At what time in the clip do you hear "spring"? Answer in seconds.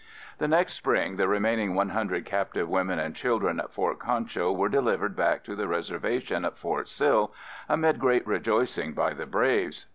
0.73-1.17